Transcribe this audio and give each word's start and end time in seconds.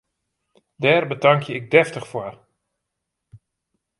Dêr 0.81 1.03
betankje 1.11 1.51
ik 1.59 1.71
deftich 1.73 2.07
foar! 2.11 2.35